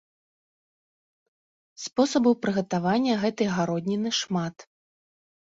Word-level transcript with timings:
Спосабаў 1.81 2.35
прыгатавання 2.47 3.13
гэтай 3.27 3.47
гародніны 3.59 4.09
шмат. 4.23 4.55